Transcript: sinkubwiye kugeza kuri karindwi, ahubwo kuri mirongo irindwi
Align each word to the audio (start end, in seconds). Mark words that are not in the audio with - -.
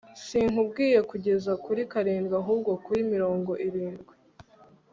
sinkubwiye 0.25 0.99
kugeza 1.09 1.51
kuri 1.65 1.81
karindwi, 1.91 2.33
ahubwo 2.41 2.71
kuri 2.83 2.99
mirongo 3.13 3.51
irindwi 3.67 4.13